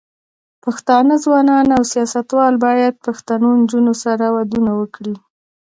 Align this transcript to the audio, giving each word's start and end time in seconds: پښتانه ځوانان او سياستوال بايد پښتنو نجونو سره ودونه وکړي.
پښتانه 0.63 1.13
ځوانان 1.23 1.67
او 1.77 1.83
سياستوال 1.93 2.53
بايد 2.65 2.95
پښتنو 3.07 3.47
نجونو 3.59 3.93
سره 4.03 4.25
ودونه 4.35 4.71
وکړي. 4.79 5.15